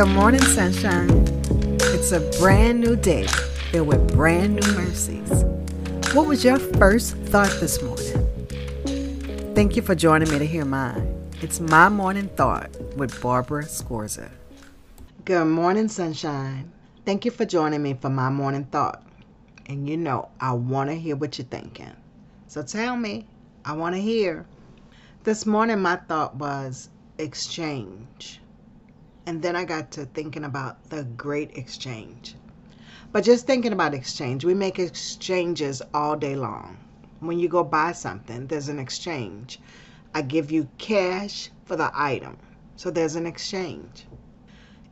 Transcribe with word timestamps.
Good 0.00 0.14
morning, 0.14 0.40
sunshine. 0.40 1.10
It's 1.92 2.10
a 2.12 2.20
brand 2.40 2.80
new 2.80 2.96
day 2.96 3.26
filled 3.70 3.88
with 3.88 4.14
brand 4.14 4.54
new 4.54 4.72
mercies. 4.72 5.44
What 6.14 6.26
was 6.26 6.42
your 6.42 6.58
first 6.58 7.16
thought 7.16 7.54
this 7.60 7.82
morning? 7.82 9.54
Thank 9.54 9.76
you 9.76 9.82
for 9.82 9.94
joining 9.94 10.30
me 10.30 10.38
to 10.38 10.46
hear 10.46 10.64
mine. 10.64 11.30
It's 11.42 11.60
my 11.60 11.90
morning 11.90 12.28
thought 12.28 12.74
with 12.96 13.20
Barbara 13.20 13.64
Scorza. 13.64 14.30
Good 15.26 15.44
morning, 15.44 15.88
sunshine. 15.88 16.72
Thank 17.04 17.26
you 17.26 17.30
for 17.30 17.44
joining 17.44 17.82
me 17.82 17.92
for 17.92 18.08
my 18.08 18.30
morning 18.30 18.64
thought. 18.72 19.02
And 19.66 19.86
you 19.86 19.98
know, 19.98 20.30
I 20.40 20.54
want 20.54 20.88
to 20.88 20.96
hear 20.96 21.14
what 21.14 21.36
you're 21.36 21.44
thinking. 21.44 21.94
So 22.46 22.62
tell 22.62 22.96
me, 22.96 23.26
I 23.66 23.74
want 23.74 23.94
to 23.96 24.00
hear. 24.00 24.46
This 25.24 25.44
morning, 25.44 25.82
my 25.82 25.96
thought 25.96 26.36
was 26.36 26.88
exchange. 27.18 28.40
And 29.30 29.42
then 29.42 29.54
I 29.54 29.64
got 29.64 29.92
to 29.92 30.06
thinking 30.06 30.42
about 30.42 30.90
the 30.90 31.04
great 31.04 31.56
exchange. 31.56 32.34
But 33.12 33.22
just 33.22 33.46
thinking 33.46 33.72
about 33.72 33.94
exchange, 33.94 34.44
we 34.44 34.54
make 34.54 34.80
exchanges 34.80 35.80
all 35.94 36.16
day 36.16 36.34
long. 36.34 36.78
When 37.20 37.38
you 37.38 37.48
go 37.48 37.62
buy 37.62 37.92
something, 37.92 38.48
there's 38.48 38.68
an 38.68 38.80
exchange. 38.80 39.60
I 40.16 40.22
give 40.22 40.50
you 40.50 40.68
cash 40.78 41.52
for 41.64 41.76
the 41.76 41.92
item. 41.94 42.38
So 42.74 42.90
there's 42.90 43.14
an 43.14 43.24
exchange. 43.24 44.04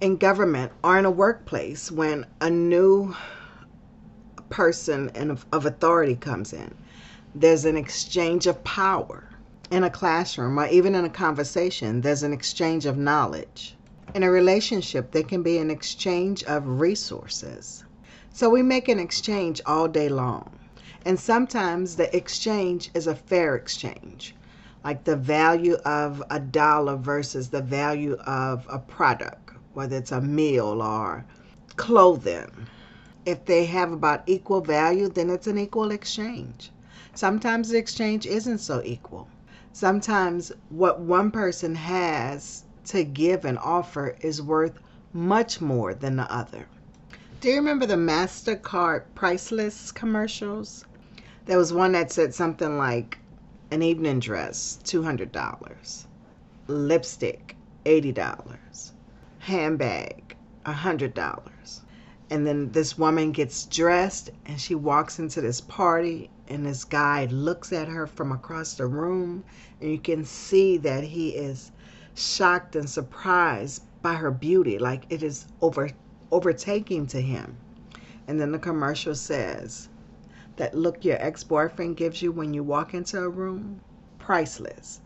In 0.01 0.19
government 0.19 0.71
or 0.85 1.01
in 1.01 1.05
a 1.05 1.11
workplace, 1.11 1.91
when 1.91 2.25
a 2.41 2.49
new 2.49 3.17
person 4.51 5.11
of 5.17 5.47
authority 5.51 6.15
comes 6.15 6.53
in, 6.53 6.77
there's 7.35 7.65
an 7.65 7.77
exchange 7.77 8.47
of 8.47 8.63
power. 8.63 9.25
In 9.73 9.83
a 9.83 9.91
classroom 9.91 10.61
or 10.61 10.69
even 10.69 10.95
in 10.95 11.05
a 11.05 11.11
conversation, 11.11 12.03
there's 12.03 12.23
an 12.23 12.33
exchange 12.33 12.87
of 12.87 12.97
knowledge. 12.97 13.75
In 14.15 14.23
a 14.23 14.31
relationship, 14.31 15.13
there 15.13 15.23
can 15.23 15.43
be 15.43 15.59
an 15.59 15.71
exchange 15.71 16.43
of 16.45 16.81
resources. 16.81 17.85
So 18.31 18.49
we 18.49 18.63
make 18.63 18.89
an 18.89 18.99
exchange 18.99 19.61
all 19.67 19.87
day 19.87 20.09
long. 20.09 20.59
And 21.05 21.21
sometimes 21.21 21.97
the 21.97 22.15
exchange 22.17 22.91
is 22.95 23.07
a 23.07 23.15
fair 23.15 23.55
exchange, 23.55 24.35
like 24.83 25.05
the 25.05 25.17
value 25.17 25.75
of 25.85 26.23
a 26.31 26.41
dollar 26.41 26.97
versus 26.97 27.51
the 27.51 27.61
value 27.61 28.15
of 28.27 28.67
a 28.71 28.79
product, 28.79 29.53
whether 29.75 29.99
it's 29.99 30.13
a 30.13 30.23
meal 30.23 30.81
or 30.81 31.27
clothing. 31.77 32.67
If 33.27 33.45
they 33.45 33.67
have 33.67 33.93
about 33.93 34.23
equal 34.27 34.63
value, 34.63 35.09
then 35.09 35.29
it's 35.29 35.47
an 35.47 35.59
equal 35.59 35.91
exchange. 35.91 36.73
Sometimes 37.15 37.69
the 37.69 37.79
exchange 37.79 38.25
isn't 38.25 38.59
so 38.59 38.81
equal. 38.85 39.29
Sometimes 39.73 40.51
what 40.71 41.01
one 41.01 41.31
person 41.31 41.75
has 41.75 42.65
to 42.89 43.05
give 43.05 43.45
and 43.45 43.59
offer 43.59 44.17
is 44.21 44.43
worth 44.43 44.79
much 45.13 45.61
more 45.61 45.95
than 45.95 46.17
the 46.17 46.31
other. 46.33 46.67
Do 47.41 47.49
you 47.49 47.57
remember 47.57 47.87
the 47.87 47.95
MasterCard 47.95 49.05
priceless 49.15 49.93
commercials? 49.93 50.85
There 51.47 51.59
was 51.59 51.73
one 51.73 51.93
that 51.93 52.11
said 52.11 52.35
something 52.35 52.77
like 52.77 53.19
an 53.71 53.83
evening 53.83 54.21
dress, 54.21 54.79
$200, 54.85 56.07
lipstick, 56.67 57.57
$80, 57.85 58.57
handbag, 59.39 60.37
$100. 60.67 61.81
And 62.31 62.47
then 62.47 62.73
this 62.73 62.99
woman 62.99 63.33
gets 63.33 63.65
dressed 63.67 64.31
and 64.45 64.61
she 64.61 64.75
walks 64.75 65.19
into 65.19 65.41
this 65.41 65.61
party 65.61 66.31
and 66.49 66.67
this 66.67 66.85
guy 66.85 67.27
looks 67.27 67.73
at 67.73 67.89
her 67.89 68.07
from 68.07 68.33
across 68.33 68.75
the 68.75 68.87
room 68.87 69.45
and 69.81 69.91
you 69.91 69.99
can 69.99 70.25
see 70.25 70.77
that 70.79 71.05
he 71.05 71.31
is 71.31 71.71
shocked 72.19 72.77
and 72.77 72.89
surprised 72.89 73.83
by 74.03 74.15
her 74.15 74.31
beauty, 74.31 74.79
like 74.79 75.05
it 75.11 75.23
is 75.23 75.47
over 75.61 75.91
overtaking 76.31 77.07
to 77.07 77.21
him. 77.21 77.57
And 78.27 78.39
then 78.39 78.53
the 78.53 78.59
commercial 78.59 79.15
says, 79.15 79.89
that 80.57 80.75
look 80.75 81.05
your 81.05 81.17
ex-boyfriend 81.23 81.97
gives 81.97 82.21
you 82.21 82.33
when 82.33 82.53
you 82.53 82.63
walk 82.63 82.93
into 82.93 83.19
a 83.19 83.29
room, 83.29 83.81
priceless. 84.19 85.01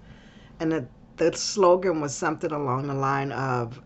And 0.58 0.72
the, 0.72 0.86
the 1.18 1.32
slogan 1.36 2.00
was 2.00 2.14
something 2.14 2.50
along 2.50 2.88
the 2.88 2.94
line 2.94 3.30
of, 3.32 3.80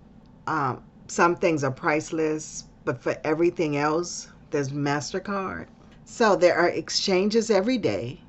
um, 0.47 0.83
some 1.09 1.37
things 1.37 1.65
are 1.65 1.71
priceless, 1.71 2.65
but 2.85 3.03
for 3.03 3.17
everything 3.25 3.77
else, 3.77 4.29
there's 4.51 4.71
MasterCard. 4.71 5.67
So 6.05 6.37
there 6.37 6.57
are 6.57 6.69
exchanges 6.69 7.51
every 7.51 7.79
day. 7.79 8.21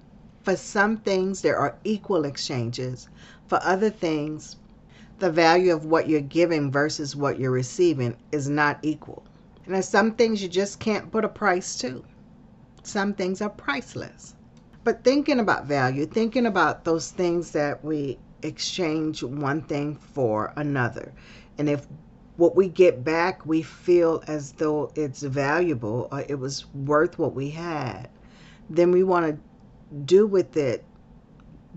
For 0.44 0.56
some 0.56 0.97
things, 0.97 1.41
there 1.41 1.57
are 1.57 1.78
equal 1.84 2.25
exchanges. 2.25 3.07
For 3.47 3.59
other 3.63 3.90
things, 3.90 4.57
the 5.20 5.32
value 5.32 5.74
of 5.74 5.86
what 5.86 6.08
you're 6.08 6.22
giving 6.22 6.72
versus 6.72 7.16
what 7.16 7.40
you're 7.40 7.52
receiving 7.52 8.16
is 8.32 8.48
not 8.50 8.80
equal. 8.84 9.24
And 9.66 9.74
there's 9.74 9.88
some 9.88 10.14
things 10.14 10.42
you 10.42 10.48
just 10.48 10.80
can't 10.80 11.12
put 11.12 11.26
a 11.26 11.30
price 11.30 11.78
to. 11.80 12.04
Some 12.84 13.14
things 13.14 13.42
are 13.42 13.50
priceless. 13.50 14.36
But 14.84 15.04
thinking 15.04 15.40
about 15.40 15.66
value, 15.66 16.06
thinking 16.06 16.46
about 16.46 16.86
those 16.86 17.12
things 17.12 17.52
that 17.52 17.84
we 17.84 18.18
exchange 18.44 19.24
one 19.24 19.62
thing 19.64 19.96
for 19.96 20.54
another. 20.56 21.12
And 21.58 21.68
if 21.68 21.88
what 22.38 22.56
we 22.56 22.70
get 22.70 23.04
back, 23.04 23.46
we 23.46 23.64
feel 23.64 24.24
as 24.28 24.54
though 24.54 24.92
it's 24.96 25.24
valuable 25.24 26.08
or 26.12 26.24
it 26.30 26.40
was 26.40 26.72
worth 26.74 27.18
what 27.18 27.34
we 27.34 27.50
had, 27.50 28.10
then 28.70 28.92
we 28.92 29.04
want 29.04 29.26
to 29.26 29.98
do 30.06 30.28
with 30.28 30.56
it 30.56 30.86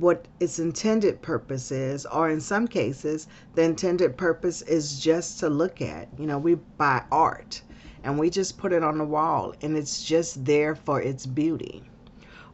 what 0.00 0.26
its 0.40 0.58
intended 0.58 1.20
purpose 1.20 1.70
is, 1.70 2.06
or 2.06 2.30
in 2.30 2.40
some 2.40 2.66
cases, 2.66 3.28
the 3.54 3.62
intended 3.62 4.16
purpose 4.16 4.62
is 4.62 4.98
just 4.98 5.38
to 5.38 5.50
look 5.50 5.82
at. 5.82 6.08
You 6.18 6.26
know, 6.26 6.38
we 6.38 6.54
buy 6.54 7.04
art 7.12 7.60
and 8.02 8.18
we 8.18 8.30
just 8.30 8.56
put 8.56 8.72
it 8.72 8.82
on 8.82 8.96
the 8.96 9.04
wall 9.04 9.54
and 9.60 9.76
it's 9.76 10.02
just 10.02 10.44
there 10.46 10.74
for 10.74 11.02
its 11.02 11.26
beauty. 11.26 11.82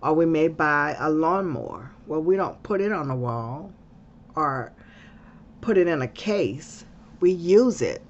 Or 0.02 0.12
we 0.12 0.26
may 0.26 0.48
buy 0.48 0.96
a 0.98 1.08
lawnmower. 1.08 1.92
Well, 2.08 2.20
we 2.20 2.36
don't 2.36 2.60
put 2.64 2.80
it 2.80 2.90
on 2.90 3.06
the 3.06 3.14
wall 3.14 3.72
or 4.34 4.72
put 5.60 5.78
it 5.78 5.86
in 5.86 6.02
a 6.02 6.08
case. 6.08 6.84
We 7.20 7.30
use 7.30 7.80
it 7.80 8.02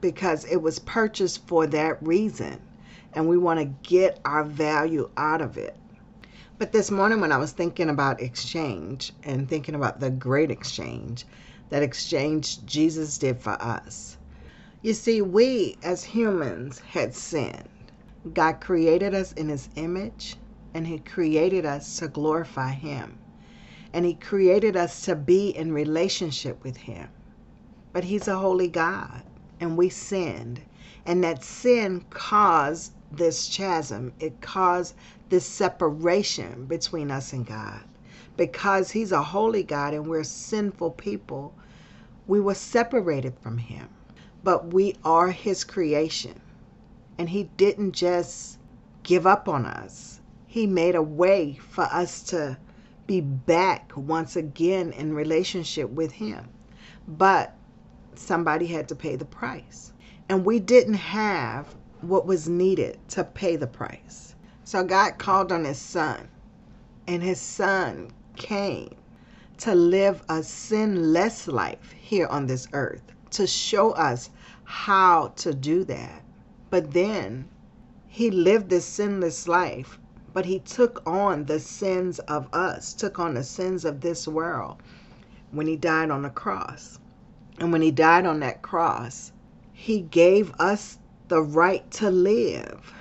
because 0.00 0.44
it 0.46 0.56
was 0.56 0.80
purchased 0.80 1.46
for 1.46 1.66
that 1.68 2.02
reason 2.02 2.60
and 3.14 3.28
we 3.28 3.38
want 3.38 3.60
to 3.60 3.66
get 3.88 4.18
our 4.24 4.42
value 4.42 5.10
out 5.16 5.40
of 5.40 5.56
it. 5.58 5.76
But 6.60 6.72
this 6.72 6.90
morning, 6.90 7.22
when 7.22 7.32
I 7.32 7.38
was 7.38 7.52
thinking 7.52 7.88
about 7.88 8.20
exchange 8.20 9.12
and 9.22 9.48
thinking 9.48 9.74
about 9.74 9.98
the 10.00 10.10
great 10.10 10.50
exchange, 10.50 11.24
that 11.70 11.82
exchange 11.82 12.62
Jesus 12.66 13.16
did 13.16 13.40
for 13.40 13.52
us, 13.62 14.18
you 14.82 14.92
see, 14.92 15.22
we 15.22 15.78
as 15.82 16.04
humans 16.04 16.80
had 16.80 17.14
sinned. 17.14 17.70
God 18.34 18.60
created 18.60 19.14
us 19.14 19.32
in 19.32 19.48
His 19.48 19.70
image, 19.74 20.36
and 20.74 20.86
He 20.86 20.98
created 20.98 21.64
us 21.64 21.96
to 21.96 22.08
glorify 22.08 22.72
Him. 22.72 23.20
And 23.94 24.04
He 24.04 24.12
created 24.12 24.76
us 24.76 25.00
to 25.06 25.16
be 25.16 25.48
in 25.48 25.72
relationship 25.72 26.62
with 26.62 26.76
Him. 26.76 27.08
But 27.94 28.04
He's 28.04 28.28
a 28.28 28.36
holy 28.36 28.68
God, 28.68 29.22
and 29.60 29.78
we 29.78 29.88
sinned. 29.88 30.60
And 31.06 31.24
that 31.24 31.42
sin 31.42 32.04
caused 32.10 32.92
this 33.10 33.48
chasm, 33.48 34.12
it 34.20 34.42
caused 34.42 34.94
this 35.30 35.46
separation 35.46 36.66
between 36.66 37.10
us 37.10 37.32
and 37.32 37.46
God. 37.46 37.82
Because 38.36 38.92
He's 38.92 39.12
a 39.12 39.22
holy 39.22 39.64
God 39.64 39.94
and 39.94 40.06
we're 40.08 40.24
sinful 40.24 40.92
people, 40.92 41.54
we 42.28 42.40
were 42.40 42.54
separated 42.54 43.34
from 43.40 43.58
Him. 43.58 43.88
But 44.44 44.72
we 44.74 44.96
are 45.04 45.30
His 45.30 45.64
creation. 45.64 46.40
And 47.18 47.30
He 47.30 47.44
didn't 47.56 47.92
just 47.92 48.58
give 49.04 49.26
up 49.26 49.48
on 49.48 49.66
us, 49.66 50.20
He 50.46 50.66
made 50.66 50.96
a 50.96 51.02
way 51.02 51.58
for 51.70 51.84
us 51.84 52.22
to 52.24 52.58
be 53.06 53.20
back 53.20 53.92
once 53.96 54.36
again 54.36 54.92
in 54.92 55.14
relationship 55.14 55.90
with 55.90 56.12
Him. 56.12 56.48
But 57.08 57.56
somebody 58.14 58.66
had 58.68 58.88
to 58.88 58.96
pay 58.96 59.16
the 59.16 59.26
price. 59.26 59.92
And 60.28 60.44
we 60.44 60.60
didn't 60.60 60.94
have 60.94 61.74
what 62.02 62.26
was 62.26 62.48
needed 62.48 62.98
to 63.10 63.24
pay 63.24 63.56
the 63.56 63.66
price. 63.66 64.29
So 64.70 64.84
God 64.84 65.18
called 65.18 65.50
on 65.50 65.64
his 65.64 65.80
son, 65.80 66.28
and 67.04 67.24
his 67.24 67.40
son 67.40 68.12
came 68.36 68.94
to 69.58 69.74
live 69.74 70.22
a 70.28 70.44
sinless 70.44 71.48
life 71.48 71.90
here 72.00 72.28
on 72.28 72.46
this 72.46 72.68
earth, 72.72 73.02
to 73.30 73.48
show 73.48 73.90
us 73.90 74.30
how 74.62 75.32
to 75.38 75.52
do 75.52 75.82
that. 75.86 76.22
But 76.70 76.92
then 76.92 77.48
he 78.06 78.30
lived 78.30 78.70
this 78.70 78.84
sinless 78.84 79.48
life, 79.48 79.98
but 80.32 80.46
he 80.46 80.60
took 80.60 81.02
on 81.04 81.46
the 81.46 81.58
sins 81.58 82.20
of 82.20 82.48
us, 82.54 82.94
took 82.94 83.18
on 83.18 83.34
the 83.34 83.42
sins 83.42 83.84
of 83.84 84.00
this 84.02 84.28
world 84.28 84.80
when 85.50 85.66
he 85.66 85.74
died 85.76 86.12
on 86.12 86.22
the 86.22 86.30
cross. 86.30 87.00
And 87.58 87.72
when 87.72 87.82
he 87.82 87.90
died 87.90 88.24
on 88.24 88.38
that 88.38 88.62
cross, 88.62 89.32
he 89.72 90.00
gave 90.00 90.52
us 90.60 90.98
the 91.26 91.42
right 91.42 91.90
to 91.90 92.08
live 92.08 92.94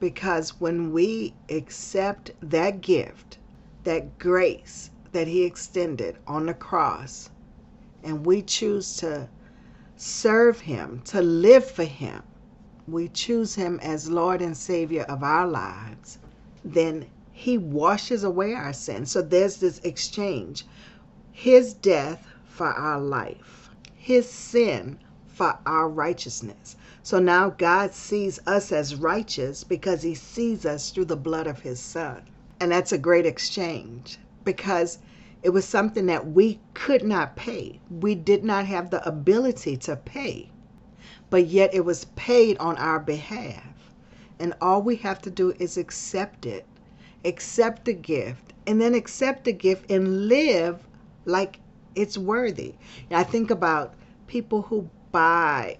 because 0.00 0.58
when 0.58 0.92
we 0.92 1.34
accept 1.50 2.32
that 2.40 2.80
gift, 2.80 3.38
that 3.84 4.18
grace 4.18 4.90
that 5.12 5.28
He 5.28 5.44
extended 5.44 6.16
on 6.26 6.46
the 6.46 6.54
cross, 6.54 7.30
and 8.02 8.24
we 8.24 8.42
choose 8.42 8.96
to 8.96 9.28
serve 9.96 10.60
Him, 10.60 11.02
to 11.04 11.20
live 11.20 11.70
for 11.70 11.84
Him, 11.84 12.22
we 12.88 13.08
choose 13.08 13.54
Him 13.54 13.78
as 13.82 14.10
Lord 14.10 14.40
and 14.40 14.56
Savior 14.56 15.02
of 15.02 15.22
our 15.22 15.46
lives, 15.46 16.18
then 16.64 17.06
He 17.32 17.58
washes 17.58 18.24
away 18.24 18.54
our 18.54 18.72
sins. 18.72 19.10
So 19.10 19.20
there's 19.22 19.58
this 19.58 19.78
exchange 19.80 20.64
His 21.30 21.74
death 21.74 22.26
for 22.46 22.68
our 22.68 23.00
life, 23.00 23.70
His 23.94 24.28
sin 24.30 24.98
for 25.26 25.58
our 25.66 25.88
righteousness. 25.88 26.76
So 27.02 27.18
now 27.18 27.50
God 27.50 27.94
sees 27.94 28.40
us 28.46 28.72
as 28.72 28.94
righteous 28.94 29.64
because 29.64 30.02
He 30.02 30.14
sees 30.14 30.66
us 30.66 30.90
through 30.90 31.06
the 31.06 31.16
blood 31.16 31.46
of 31.46 31.60
His 31.60 31.80
Son. 31.80 32.22
And 32.60 32.72
that's 32.72 32.92
a 32.92 32.98
great 32.98 33.26
exchange 33.26 34.18
because 34.44 34.98
it 35.42 35.50
was 35.50 35.64
something 35.64 36.06
that 36.06 36.26
we 36.32 36.60
could 36.74 37.02
not 37.02 37.36
pay. 37.36 37.80
We 37.90 38.14
did 38.14 38.44
not 38.44 38.66
have 38.66 38.90
the 38.90 39.06
ability 39.08 39.78
to 39.78 39.96
pay, 39.96 40.50
but 41.30 41.46
yet 41.46 41.74
it 41.74 41.84
was 41.84 42.04
paid 42.16 42.58
on 42.58 42.76
our 42.76 43.00
behalf. 43.00 43.64
And 44.38 44.54
all 44.60 44.82
we 44.82 44.96
have 44.96 45.22
to 45.22 45.30
do 45.30 45.54
is 45.58 45.78
accept 45.78 46.44
it, 46.46 46.66
accept 47.24 47.86
the 47.86 47.94
gift, 47.94 48.52
and 48.66 48.80
then 48.80 48.94
accept 48.94 49.44
the 49.44 49.52
gift 49.52 49.90
and 49.90 50.28
live 50.28 50.86
like 51.24 51.60
it's 51.94 52.18
worthy. 52.18 52.74
I 53.10 53.22
think 53.24 53.50
about 53.50 53.94
people 54.26 54.62
who 54.62 54.88
buy 55.12 55.78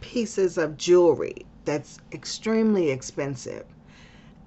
pieces 0.00 0.58
of 0.58 0.76
jewelry 0.76 1.46
that's 1.64 1.98
extremely 2.12 2.90
expensive. 2.90 3.64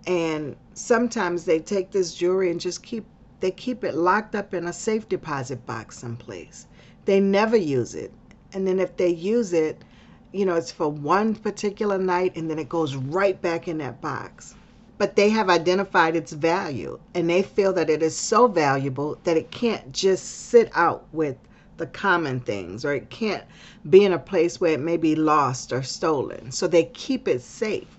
And 0.07 0.56
sometimes 0.74 1.45
they 1.45 1.59
take 1.59 1.92
this 1.92 2.13
jewelry 2.15 2.50
and 2.50 2.59
just 2.59 2.81
keep 2.81 3.06
they 3.42 3.51
keep 3.51 3.83
it 3.83 3.95
locked 3.95 4.36
up 4.36 4.53
in 4.53 4.68
a 4.68 4.74
safe 4.74 5.09
deposit 5.09 5.65
box 5.65 5.98
someplace. 5.98 6.68
They 7.06 7.19
never 7.19 7.57
use 7.57 7.95
it. 7.95 8.12
And 8.53 8.68
then 8.68 8.80
if 8.80 8.95
they 8.98 9.09
use 9.09 9.51
it, 9.51 9.83
you 10.31 10.45
know, 10.45 10.56
it's 10.56 10.71
for 10.71 10.89
one 10.89 11.36
particular 11.36 11.98
night 11.98 12.36
and 12.36 12.50
then 12.50 12.59
it 12.59 12.69
goes 12.69 12.95
right 12.95 13.42
back 13.42 13.68
in 13.68 13.80
that 13.80 14.00
box. 14.00 14.56
But 14.98 15.15
they 15.15 15.30
have 15.30 15.50
identified 15.50 16.15
its 16.15 16.31
value 16.31 17.00
and 17.15 17.30
they 17.30 17.42
feel 17.42 17.74
that 17.74 17.89
it 17.89 18.03
is 18.03 18.15
so 18.15 18.48
valuable 18.48 19.18
that 19.24 19.38
it 19.38 19.51
can't 19.51 19.92
just 19.92 20.48
sit 20.50 20.71
out 20.75 21.07
with 21.12 21.38
the 21.81 21.87
common 21.87 22.39
things 22.39 22.85
or 22.85 22.93
it 22.93 23.09
can't 23.09 23.43
be 23.89 24.05
in 24.05 24.13
a 24.13 24.19
place 24.19 24.61
where 24.61 24.73
it 24.73 24.79
may 24.79 24.97
be 24.97 25.15
lost 25.15 25.73
or 25.73 25.81
stolen. 25.81 26.51
So 26.51 26.67
they 26.67 26.85
keep 26.85 27.27
it 27.27 27.41
safe. 27.41 27.97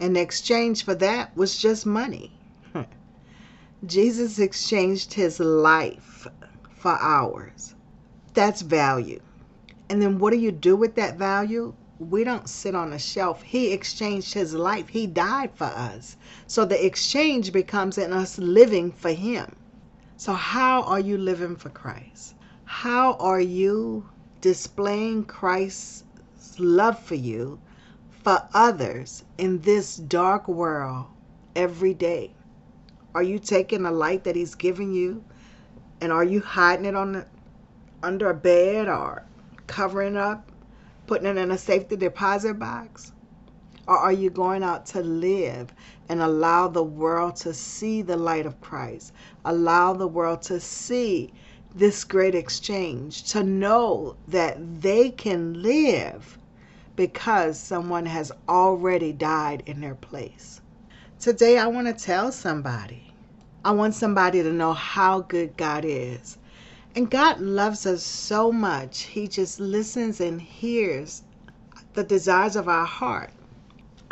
And 0.00 0.16
the 0.16 0.20
exchange 0.20 0.82
for 0.84 0.94
that 0.94 1.36
was 1.36 1.58
just 1.58 1.84
money. 1.84 2.32
Jesus 3.86 4.38
exchanged 4.38 5.12
his 5.12 5.38
life 5.38 6.26
for 6.70 6.92
ours. 6.92 7.74
That's 8.32 8.62
value. 8.62 9.20
And 9.90 10.00
then 10.00 10.18
what 10.18 10.32
do 10.32 10.38
you 10.38 10.50
do 10.50 10.74
with 10.74 10.94
that 10.94 11.18
value? 11.18 11.74
We 11.98 12.24
don't 12.24 12.48
sit 12.48 12.74
on 12.74 12.94
a 12.94 12.98
shelf. 12.98 13.42
He 13.42 13.72
exchanged 13.72 14.32
his 14.32 14.54
life. 14.54 14.88
He 14.88 15.06
died 15.06 15.50
for 15.54 15.64
us. 15.64 16.16
So 16.46 16.64
the 16.64 16.82
exchange 16.82 17.52
becomes 17.52 17.98
in 17.98 18.12
us 18.12 18.38
living 18.38 18.90
for 18.90 19.12
him. 19.12 19.54
So 20.16 20.32
how 20.32 20.82
are 20.84 21.00
you 21.00 21.18
living 21.18 21.56
for 21.56 21.68
Christ? 21.68 22.34
How 22.70 23.14
are 23.14 23.40
you 23.40 24.10
displaying 24.42 25.24
Christ's 25.24 26.04
love 26.58 27.02
for 27.02 27.14
you 27.14 27.58
for 28.10 28.46
others 28.52 29.24
in 29.38 29.60
this 29.62 29.96
dark 29.96 30.46
world 30.46 31.06
every 31.56 31.94
day? 31.94 32.34
Are 33.14 33.22
you 33.22 33.38
taking 33.38 33.84
the 33.84 33.90
light 33.90 34.22
that 34.24 34.36
he's 34.36 34.54
giving 34.54 34.92
you 34.92 35.24
and 36.02 36.12
are 36.12 36.22
you 36.22 36.40
hiding 36.40 36.84
it 36.84 36.94
on 36.94 37.12
the, 37.12 37.26
under 38.02 38.28
a 38.28 38.34
bed 38.34 38.86
or 38.86 39.24
covering 39.66 40.18
up, 40.18 40.52
putting 41.06 41.26
it 41.26 41.38
in 41.38 41.50
a 41.50 41.58
safety 41.58 41.96
deposit 41.96 42.58
box? 42.58 43.12
Or 43.88 43.96
are 43.96 44.12
you 44.12 44.28
going 44.28 44.62
out 44.62 44.84
to 44.88 45.00
live 45.00 45.72
and 46.10 46.20
allow 46.20 46.68
the 46.68 46.84
world 46.84 47.36
to 47.36 47.54
see 47.54 48.02
the 48.02 48.18
light 48.18 48.44
of 48.44 48.60
Christ? 48.60 49.14
Allow 49.46 49.94
the 49.94 50.06
world 50.06 50.42
to 50.42 50.60
see 50.60 51.32
this 51.74 52.04
great 52.04 52.34
exchange, 52.34 53.24
to 53.30 53.42
know 53.44 54.16
that 54.28 54.82
they 54.82 55.10
can 55.10 55.62
live 55.62 56.38
because 56.96 57.60
someone 57.60 58.06
has 58.06 58.32
already 58.48 59.12
died 59.12 59.62
in 59.66 59.80
their 59.80 59.94
place. 59.94 60.60
Today, 61.20 61.58
I 61.58 61.66
want 61.68 61.86
to 61.88 62.04
tell 62.04 62.32
somebody 62.32 63.04
I 63.64 63.72
want 63.72 63.94
somebody 63.94 64.42
to 64.42 64.52
know 64.52 64.72
how 64.72 65.20
good 65.20 65.56
God 65.56 65.84
is. 65.84 66.38
And 66.94 67.10
God 67.10 67.40
loves 67.40 67.86
us 67.86 68.02
so 68.02 68.52
much. 68.52 69.02
He 69.02 69.28
just 69.28 69.60
listens 69.60 70.20
and 70.20 70.40
hears 70.40 71.22
the 71.94 72.04
desires 72.04 72.56
of 72.56 72.68
our 72.68 72.86
heart. 72.86 73.30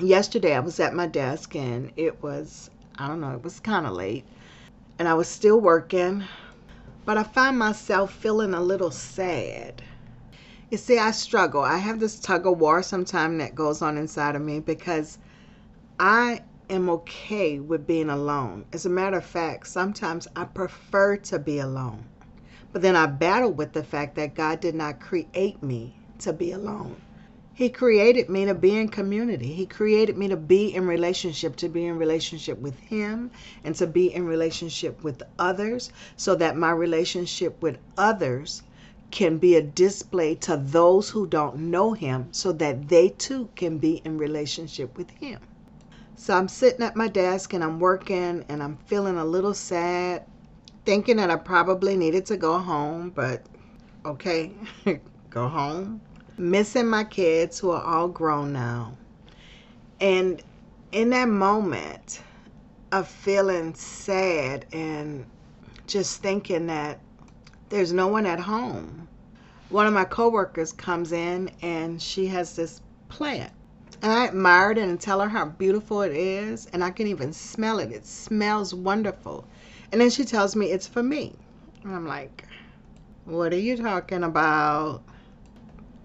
Yesterday, 0.00 0.54
I 0.54 0.60
was 0.60 0.80
at 0.80 0.94
my 0.94 1.06
desk 1.06 1.56
and 1.56 1.92
it 1.96 2.22
was, 2.22 2.70
I 2.98 3.08
don't 3.08 3.20
know, 3.20 3.32
it 3.32 3.42
was 3.44 3.60
kind 3.60 3.86
of 3.86 3.92
late. 3.92 4.24
And 4.98 5.08
I 5.08 5.14
was 5.14 5.28
still 5.28 5.60
working, 5.60 6.24
but 7.06 7.16
I 7.16 7.22
find 7.22 7.56
myself 7.56 8.12
feeling 8.12 8.52
a 8.52 8.60
little 8.60 8.90
sad. 8.90 9.80
You 10.70 10.76
see, 10.76 10.98
I 10.98 11.12
struggle. 11.12 11.62
I 11.62 11.78
have 11.78 12.00
this 12.00 12.18
tug 12.18 12.46
of 12.46 12.58
war 12.58 12.82
sometimes 12.82 13.38
that 13.38 13.54
goes 13.54 13.80
on 13.80 13.96
inside 13.96 14.34
of 14.34 14.42
me 14.42 14.58
because 14.58 15.18
I 16.00 16.42
am 16.68 16.90
okay 16.90 17.60
with 17.60 17.86
being 17.86 18.10
alone. 18.10 18.66
As 18.72 18.84
a 18.84 18.90
matter 18.90 19.18
of 19.18 19.24
fact, 19.24 19.68
sometimes 19.68 20.26
I 20.34 20.44
prefer 20.44 21.16
to 21.18 21.38
be 21.38 21.60
alone. 21.60 22.06
But 22.72 22.82
then 22.82 22.96
I 22.96 23.06
battle 23.06 23.52
with 23.52 23.72
the 23.72 23.84
fact 23.84 24.16
that 24.16 24.34
God 24.34 24.58
did 24.58 24.74
not 24.74 25.00
create 25.00 25.62
me 25.62 25.94
to 26.18 26.32
be 26.32 26.50
alone. 26.50 27.00
He 27.56 27.70
created 27.70 28.28
me 28.28 28.44
to 28.44 28.54
be 28.54 28.76
in 28.76 28.90
community. 28.90 29.54
He 29.54 29.64
created 29.64 30.18
me 30.18 30.28
to 30.28 30.36
be 30.36 30.74
in 30.74 30.86
relationship, 30.86 31.56
to 31.56 31.70
be 31.70 31.86
in 31.86 31.96
relationship 31.96 32.58
with 32.58 32.78
Him, 32.80 33.30
and 33.64 33.74
to 33.76 33.86
be 33.86 34.12
in 34.12 34.26
relationship 34.26 35.02
with 35.02 35.22
others, 35.38 35.90
so 36.18 36.34
that 36.34 36.58
my 36.58 36.70
relationship 36.70 37.62
with 37.62 37.78
others 37.96 38.62
can 39.10 39.38
be 39.38 39.56
a 39.56 39.62
display 39.62 40.34
to 40.34 40.58
those 40.58 41.08
who 41.08 41.26
don't 41.26 41.56
know 41.56 41.94
Him, 41.94 42.28
so 42.30 42.52
that 42.52 42.90
they 42.90 43.08
too 43.08 43.48
can 43.56 43.78
be 43.78 44.02
in 44.04 44.18
relationship 44.18 44.98
with 44.98 45.08
Him. 45.12 45.40
So 46.14 46.34
I'm 46.34 46.48
sitting 46.48 46.84
at 46.84 46.94
my 46.94 47.08
desk 47.08 47.54
and 47.54 47.64
I'm 47.64 47.80
working 47.80 48.44
and 48.50 48.62
I'm 48.62 48.76
feeling 48.84 49.16
a 49.16 49.24
little 49.24 49.54
sad, 49.54 50.24
thinking 50.84 51.16
that 51.16 51.30
I 51.30 51.36
probably 51.36 51.96
needed 51.96 52.26
to 52.26 52.36
go 52.36 52.58
home, 52.58 53.08
but 53.08 53.46
okay, 54.04 54.52
go 55.30 55.48
home. 55.48 56.02
Missing 56.38 56.86
my 56.86 57.04
kids 57.04 57.58
who 57.58 57.70
are 57.70 57.82
all 57.82 58.08
grown 58.08 58.52
now. 58.52 58.96
And 60.00 60.42
in 60.92 61.10
that 61.10 61.28
moment 61.28 62.20
of 62.92 63.08
feeling 63.08 63.74
sad 63.74 64.66
and 64.72 65.26
just 65.86 66.22
thinking 66.22 66.66
that 66.66 67.00
there's 67.68 67.92
no 67.92 68.08
one 68.08 68.26
at 68.26 68.40
home, 68.40 69.08
one 69.70 69.86
of 69.86 69.94
my 69.94 70.04
coworkers 70.04 70.72
comes 70.72 71.12
in 71.12 71.50
and 71.62 72.00
she 72.00 72.26
has 72.26 72.54
this 72.54 72.80
plant 73.08 73.52
and 74.02 74.12
I 74.12 74.26
admired 74.26 74.78
it 74.78 74.88
and 74.88 75.00
tell 75.00 75.20
her 75.20 75.28
how 75.28 75.46
beautiful 75.46 76.02
it 76.02 76.12
is. 76.12 76.66
And 76.66 76.84
I 76.84 76.90
can 76.90 77.06
even 77.06 77.32
smell 77.32 77.78
it. 77.78 77.92
It 77.92 78.06
smells 78.06 78.74
wonderful. 78.74 79.46
And 79.90 80.00
then 80.00 80.10
she 80.10 80.24
tells 80.24 80.54
me 80.54 80.70
it's 80.70 80.86
for 80.86 81.02
me. 81.02 81.34
And 81.82 81.94
I'm 81.94 82.06
like, 82.06 82.44
what 83.24 83.52
are 83.52 83.58
you 83.58 83.76
talking 83.76 84.22
about? 84.22 85.02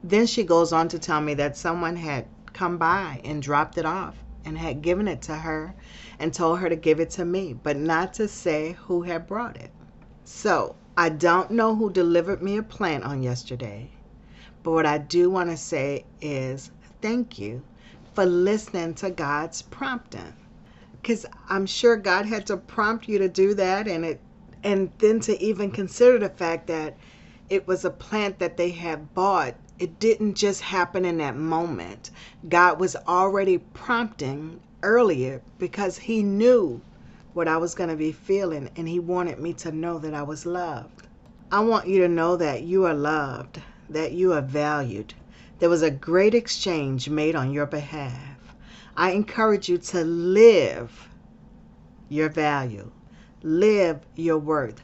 Then 0.03 0.25
she 0.25 0.43
goes 0.43 0.73
on 0.73 0.87
to 0.89 0.99
tell 0.99 1.21
me 1.21 1.33
that 1.35 1.57
someone 1.57 1.95
had 1.97 2.25
come 2.53 2.77
by 2.77 3.21
and 3.23 3.41
dropped 3.41 3.77
it 3.77 3.85
off 3.85 4.15
and 4.43 4.57
had 4.57 4.81
given 4.81 5.07
it 5.07 5.21
to 5.23 5.35
her 5.35 5.75
and 6.19 6.33
told 6.33 6.59
her 6.59 6.69
to 6.69 6.75
give 6.75 6.99
it 6.99 7.11
to 7.11 7.25
me, 7.25 7.53
but 7.53 7.77
not 7.77 8.13
to 8.15 8.27
say 8.27 8.77
who 8.85 9.03
had 9.03 9.27
brought 9.27 9.57
it. 9.57 9.71
So 10.25 10.75
I 10.97 11.09
don't 11.09 11.51
know 11.51 11.75
who 11.75 11.91
delivered 11.91 12.41
me 12.41 12.57
a 12.57 12.63
plant 12.63 13.03
on 13.03 13.23
yesterday, 13.23 13.91
but 14.63 14.71
what 14.71 14.85
I 14.85 14.97
do 14.97 15.29
want 15.29 15.49
to 15.51 15.57
say 15.57 16.05
is 16.21 16.71
thank 17.01 17.37
you 17.39 17.63
for 18.13 18.25
listening 18.25 18.95
to 18.95 19.11
God's 19.11 19.61
prompting. 19.61 20.33
Because 20.93 21.25
I'm 21.49 21.65
sure 21.65 21.95
God 21.97 22.25
had 22.25 22.45
to 22.47 22.57
prompt 22.57 23.07
you 23.07 23.17
to 23.19 23.29
do 23.29 23.53
that 23.55 23.87
and 23.87 24.05
it 24.05 24.21
and 24.63 24.91
then 24.99 25.19
to 25.21 25.41
even 25.41 25.71
consider 25.71 26.19
the 26.19 26.29
fact 26.29 26.67
that 26.67 26.97
it 27.49 27.67
was 27.67 27.83
a 27.85 27.89
plant 27.89 28.39
that 28.39 28.57
they 28.57 28.71
had 28.71 29.13
bought. 29.15 29.55
It 29.81 29.99
didn't 29.99 30.35
just 30.35 30.61
happen 30.61 31.05
in 31.05 31.17
that 31.17 31.35
moment. 31.35 32.11
God 32.47 32.79
was 32.79 32.95
already 33.07 33.57
prompting 33.57 34.59
earlier 34.83 35.41
because 35.57 35.97
he 35.97 36.21
knew 36.21 36.81
what 37.33 37.47
I 37.47 37.57
was 37.57 37.73
going 37.73 37.89
to 37.89 37.95
be 37.95 38.11
feeling 38.11 38.69
and 38.75 38.87
he 38.87 38.99
wanted 38.99 39.39
me 39.39 39.53
to 39.53 39.71
know 39.71 39.97
that 39.97 40.13
I 40.13 40.21
was 40.21 40.45
loved. 40.45 41.07
I 41.51 41.61
want 41.61 41.87
you 41.87 41.99
to 42.01 42.07
know 42.07 42.35
that 42.37 42.61
you 42.61 42.85
are 42.85 42.93
loved, 42.93 43.59
that 43.89 44.11
you 44.11 44.33
are 44.33 44.41
valued, 44.41 45.15
there 45.57 45.69
was 45.69 45.81
a 45.81 45.89
great 45.89 46.35
exchange 46.35 47.09
made 47.09 47.35
on 47.35 47.51
your 47.51 47.65
behalf. 47.65 48.37
I 48.95 49.11
encourage 49.11 49.67
you 49.67 49.79
to 49.79 50.03
live 50.03 51.09
your 52.07 52.29
value, 52.29 52.91
live 53.41 54.01
your 54.15 54.37
worth, 54.37 54.83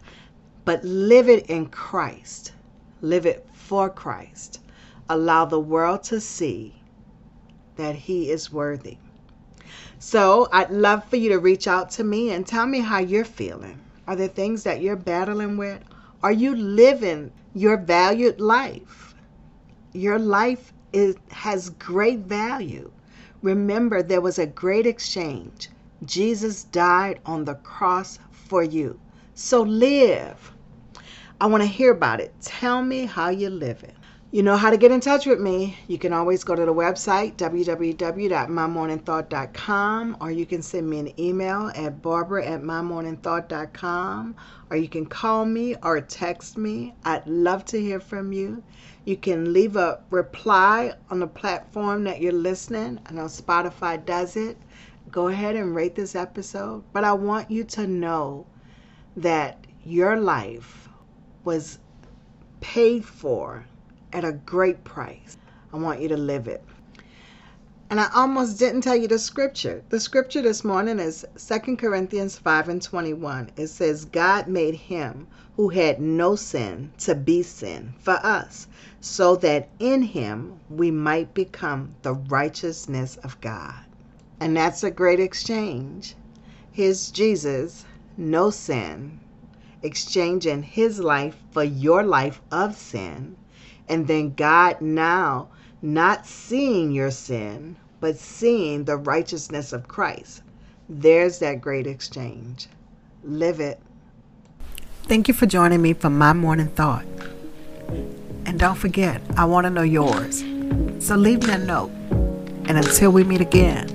but 0.66 0.84
live 0.84 1.30
it 1.30 1.46
in 1.48 1.68
Christ. 1.68 2.54
Live 3.02 3.28
it 3.28 3.48
for 3.54 3.92
Christ. 3.92 4.60
Allow 5.10 5.46
the 5.46 5.60
world 5.60 6.04
to 6.04 6.20
see 6.20 6.76
that 7.76 7.96
He 7.96 8.30
is 8.30 8.52
worthy. 8.52 8.98
So 10.00 10.48
I'd 10.52 10.70
love 10.70 11.04
for 11.06 11.16
you 11.16 11.30
to 11.30 11.40
reach 11.40 11.68
out 11.68 11.90
to 11.92 12.04
me 12.04 12.32
and 12.32 12.46
tell 12.46 12.68
me 12.68 12.80
how 12.80 13.00
you're 13.00 13.26
feeling. 13.26 13.80
Are 14.08 14.16
there 14.16 14.28
things 14.28 14.64
that 14.64 14.82
you're 14.82 14.96
battling 14.96 15.58
with? 15.58 15.82
Are 16.24 16.32
you 16.32 16.56
living 16.56 17.32
your 17.54 17.78
valued 17.78 18.40
life? 18.40 19.16
Your 19.94 20.20
life 20.20 20.72
is, 20.94 21.16
has 21.32 21.72
great 21.72 22.20
value. 22.20 22.92
Remember, 23.42 24.02
there 24.02 24.22
was 24.22 24.40
a 24.40 24.46
great 24.46 24.86
exchange. 24.86 25.70
Jesus 26.06 26.64
died 26.64 27.20
on 27.26 27.46
the 27.46 27.56
cross 27.56 28.20
for 28.32 28.64
you. 28.64 29.00
So 29.34 29.62
live. 29.62 30.54
I 31.42 31.48
want 31.48 31.64
to 31.64 31.68
hear 31.68 31.92
about 31.92 32.20
it. 32.20 32.34
Tell 32.42 32.82
me 32.84 33.06
how 33.06 33.30
you're 33.30 33.50
living. 33.50 33.97
You 34.30 34.44
know 34.44 34.58
how 34.58 34.72
to 34.72 34.78
get 34.78 34.92
in 34.92 35.00
touch 35.00 35.26
with 35.26 35.40
me. 35.40 35.78
You 35.88 35.98
can 35.98 36.12
always 36.12 36.44
go 36.44 36.54
to 36.54 36.66
the 36.66 36.74
website, 36.74 37.38
www.mymorningthought.com, 37.38 40.18
or 40.20 40.32
you 40.32 40.46
can 40.46 40.62
send 40.62 40.90
me 40.90 41.00
an 41.00 41.18
email 41.18 41.72
at 41.74 42.02
barbara 42.02 42.46
at 42.46 42.62
mymorningthought.com, 42.62 44.36
or 44.70 44.76
you 44.76 44.90
can 44.90 45.06
call 45.06 45.46
me 45.46 45.78
or 45.82 46.02
text 46.02 46.58
me. 46.58 46.94
I'd 47.06 47.26
love 47.26 47.64
to 47.66 47.80
hear 47.80 48.02
from 48.02 48.34
you. 48.34 48.64
You 49.06 49.16
can 49.16 49.54
leave 49.54 49.78
a 49.78 50.02
reply 50.10 50.96
on 51.10 51.22
the 51.22 51.28
platform 51.28 52.04
that 52.04 52.20
you're 52.20 52.34
listening. 52.34 53.00
I 53.06 53.14
know 53.14 53.28
Spotify 53.28 54.06
does 54.06 54.36
it. 54.36 54.58
Go 55.10 55.30
ahead 55.30 55.56
and 55.56 55.74
rate 55.74 55.96
this 55.96 56.16
episode. 56.16 56.84
But 56.92 57.06
I 57.06 57.14
want 57.14 57.50
you 57.50 57.64
to 57.64 57.88
know 57.88 58.46
that 59.16 59.66
your 59.86 60.20
life 60.20 60.90
was 61.46 61.80
paid 62.60 63.06
for 63.06 63.66
at 64.18 64.26
a 64.26 64.32
great 64.32 64.84
price. 64.84 65.38
I 65.72 65.78
want 65.78 66.02
you 66.02 66.08
to 66.08 66.18
live 66.18 66.48
it. 66.48 66.64
And 67.88 68.00
I 68.00 68.10
almost 68.16 68.58
didn't 68.58 68.82
tell 68.82 68.96
you 68.96 69.08
the 69.08 69.20
scripture. 69.20 69.84
The 69.90 70.00
scripture 70.00 70.42
this 70.42 70.64
morning 70.64 70.98
is 70.98 71.24
2 71.38 71.78
Corinthians 71.78 72.36
5 72.40 72.68
and 72.68 72.82
21. 72.82 73.52
It 73.56 73.68
says, 73.68 74.06
God 74.06 74.48
made 74.48 74.74
him 74.74 75.28
who 75.56 75.70
had 75.70 76.02
no 76.02 76.36
sin 76.36 76.94
to 76.98 77.14
be 77.14 77.44
sin 77.44 77.94
for 78.00 78.20
us, 78.24 78.68
so 79.00 79.36
that 79.36 79.70
in 79.78 80.02
him 80.02 80.62
we 80.68 80.90
might 80.90 81.36
become 81.36 81.94
the 82.02 82.16
righteousness 82.16 83.18
of 83.18 83.40
God. 83.40 83.82
And 84.40 84.58
that's 84.58 84.84
a 84.84 84.90
great 84.90 85.20
exchange. 85.20 86.16
Here's 86.72 87.12
Jesus, 87.12 87.86
no 88.18 88.50
sin, 88.50 89.20
exchanging 89.84 90.64
his 90.64 91.00
life 91.00 91.38
for 91.52 91.64
your 91.64 92.02
life 92.02 92.42
of 92.52 92.76
sin 92.76 93.38
and 93.90 94.08
then 94.08 94.34
God 94.34 94.82
now 94.82 95.50
not 95.82 96.26
seeing 96.26 96.92
your 96.92 97.12
sin, 97.12 97.76
but 98.00 98.18
seeing 98.18 98.84
the 98.84 98.98
righteousness 98.98 99.74
of 99.74 99.88
Christ. 99.88 100.42
There's 100.90 101.40
that 101.40 101.62
great 101.62 101.88
exchange. 101.88 102.68
Live 103.24 103.60
it. 103.60 103.80
Thank 105.04 105.28
you 105.28 105.34
for 105.34 105.46
joining 105.46 105.82
me 105.82 105.94
for 105.94 106.10
my 106.10 106.34
morning 106.34 106.68
thought. 106.68 107.06
And 108.46 108.60
don't 108.60 108.78
forget, 108.78 109.22
I 109.38 109.46
want 109.46 109.66
to 109.66 109.70
know 109.70 109.84
yours. 109.84 110.40
So 111.00 111.16
leave 111.16 111.46
me 111.46 111.54
a 111.54 111.58
note. 111.58 111.92
And 112.68 112.78
until 112.78 113.12
we 113.12 113.24
meet 113.24 113.42
again, 113.42 113.88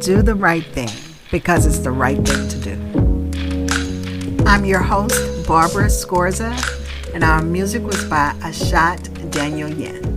do 0.00 0.22
the 0.22 0.34
right 0.34 0.64
thing 0.64 0.90
because 1.30 1.66
it's 1.66 1.78
the 1.78 1.90
right 1.90 2.16
thing 2.16 2.48
to 2.48 2.58
do. 2.58 4.44
I'm 4.46 4.64
your 4.64 4.80
host, 4.80 5.46
Barbara 5.46 5.86
Scorza 5.86 6.77
and 7.14 7.24
our 7.24 7.42
music 7.42 7.82
was 7.82 8.04
by 8.06 8.32
Ashot 8.40 9.30
Danielyan. 9.30 10.07